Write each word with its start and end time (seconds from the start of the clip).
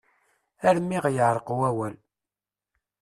Armi 0.67 0.97
ɣ-yeεreq 1.03 1.47
wawal. 1.57 1.95